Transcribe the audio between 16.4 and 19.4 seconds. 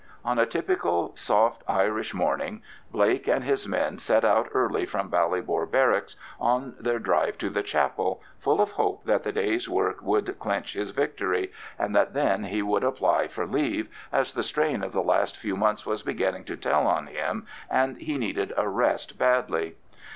to tell on him, and he needed a rest